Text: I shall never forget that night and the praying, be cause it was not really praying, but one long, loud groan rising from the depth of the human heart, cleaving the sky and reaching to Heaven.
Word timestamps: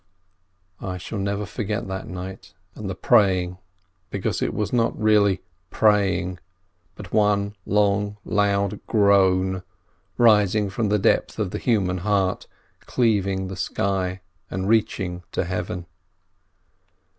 I 0.79 0.97
shall 0.97 1.19
never 1.19 1.45
forget 1.45 1.87
that 1.87 2.07
night 2.07 2.55
and 2.73 2.89
the 2.89 2.95
praying, 2.95 3.59
be 4.09 4.19
cause 4.19 4.41
it 4.41 4.51
was 4.51 4.73
not 4.73 4.99
really 4.99 5.41
praying, 5.69 6.39
but 6.95 7.13
one 7.13 7.55
long, 7.67 8.17
loud 8.25 8.79
groan 8.87 9.61
rising 10.17 10.71
from 10.71 10.89
the 10.89 10.97
depth 10.97 11.37
of 11.37 11.51
the 11.51 11.59
human 11.59 11.99
heart, 11.99 12.47
cleaving 12.79 13.45
the 13.47 13.55
sky 13.55 14.21
and 14.49 14.67
reaching 14.67 15.21
to 15.33 15.43
Heaven. 15.43 15.85